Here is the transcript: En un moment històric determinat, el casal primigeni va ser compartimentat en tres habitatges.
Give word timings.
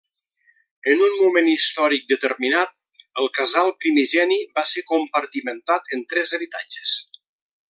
En 0.93 1.01
un 1.07 1.11
moment 1.17 1.49
històric 1.51 2.07
determinat, 2.13 2.73
el 3.25 3.29
casal 3.41 3.71
primigeni 3.85 4.41
va 4.57 4.67
ser 4.73 4.87
compartimentat 4.95 5.97
en 5.99 6.05
tres 6.15 6.35
habitatges. 6.41 6.97